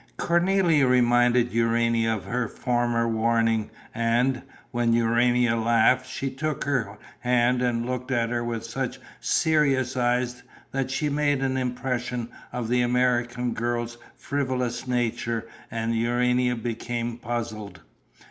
Cornélie 0.17 0.81
reminded 0.83 1.53
Urania 1.53 2.15
of 2.15 2.25
her 2.25 2.47
former 2.47 3.07
warning 3.07 3.69
and, 3.93 4.41
when 4.71 4.93
Urania 4.93 5.55
laughed, 5.55 6.07
she 6.09 6.31
took 6.31 6.63
her 6.63 6.97
hand 7.19 7.61
and 7.61 7.85
looked 7.85 8.09
at 8.09 8.31
her 8.31 8.43
with 8.43 8.63
such 8.65 8.99
serious 9.19 9.95
eyes 9.95 10.41
that 10.71 10.89
she 10.89 11.07
made 11.07 11.43
an 11.43 11.55
impression 11.55 12.29
of 12.51 12.67
the 12.67 12.81
American 12.81 13.53
girl's 13.53 13.99
frivolous 14.17 14.87
nature 14.87 15.47
and 15.69 15.95
Urania 15.95 16.55
became 16.55 17.17
puzzled. 17.17 17.81